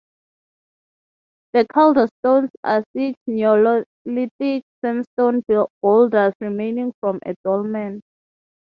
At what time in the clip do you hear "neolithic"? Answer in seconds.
3.27-4.63